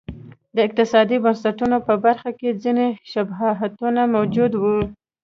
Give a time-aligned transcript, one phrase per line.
[0.55, 4.63] د اقتصادي بنسټونو په برخه کې ځیني شباهتونه موجود و.